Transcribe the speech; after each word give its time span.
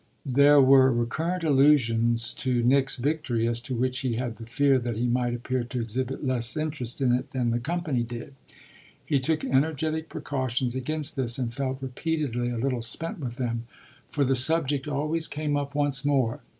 There 0.25 0.59
were 0.59 0.91
recurrent 0.91 1.43
allusions 1.43 2.33
to 2.33 2.63
Nick's 2.63 2.97
victory, 2.97 3.47
as 3.47 3.61
to 3.61 3.75
which 3.75 3.99
he 3.99 4.15
had 4.15 4.37
the 4.37 4.47
fear 4.47 4.79
that 4.79 4.97
he 4.97 5.05
might 5.05 5.35
appear 5.35 5.63
to 5.65 5.79
exhibit 5.79 6.25
less 6.25 6.57
interest 6.57 7.01
in 7.01 7.11
it 7.11 7.29
than 7.33 7.51
the 7.51 7.59
company 7.59 8.01
did. 8.01 8.33
He 9.05 9.19
took 9.19 9.43
energetic 9.45 10.09
precautions 10.09 10.75
against 10.75 11.15
this 11.15 11.37
and 11.37 11.53
felt 11.53 11.83
repeatedly 11.83 12.49
a 12.49 12.57
little 12.57 12.81
spent 12.81 13.19
with 13.19 13.35
them, 13.35 13.67
for 14.09 14.23
the 14.23 14.35
subject 14.35 14.87
always 14.87 15.27
came 15.27 15.55
up 15.55 15.75
once 15.75 16.03
more. 16.03 16.39